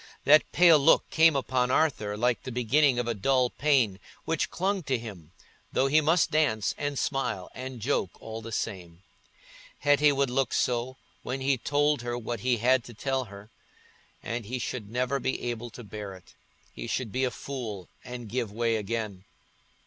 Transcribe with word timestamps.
That 0.25 0.51
pale 0.51 0.79
look 0.79 1.07
came 1.11 1.35
upon 1.35 1.69
Arthur 1.69 2.17
like 2.17 2.41
the 2.41 2.51
beginning 2.51 2.97
of 2.97 3.07
a 3.07 3.13
dull 3.13 3.51
pain, 3.51 3.99
which 4.25 4.49
clung 4.49 4.81
to 4.85 4.97
him, 4.97 5.31
though 5.71 5.85
he 5.85 6.01
must 6.01 6.31
dance 6.31 6.73
and 6.75 6.97
smile 6.97 7.51
and 7.53 7.79
joke 7.79 8.19
all 8.19 8.41
the 8.41 8.51
same. 8.51 9.03
Hetty 9.81 10.11
would 10.11 10.31
look 10.31 10.55
so, 10.55 10.97
when 11.21 11.39
he 11.41 11.55
told 11.55 12.01
her 12.01 12.17
what 12.17 12.39
he 12.39 12.57
had 12.57 12.83
to 12.85 12.95
tell 12.95 13.25
her; 13.25 13.51
and 14.23 14.45
he 14.47 14.57
should 14.57 14.89
never 14.89 15.19
be 15.19 15.39
able 15.51 15.69
to 15.69 15.83
bear 15.83 16.15
it—he 16.15 16.87
should 16.87 17.11
be 17.11 17.23
a 17.23 17.29
fool 17.29 17.87
and 18.03 18.27
give 18.27 18.51
way 18.51 18.77
again. 18.77 19.23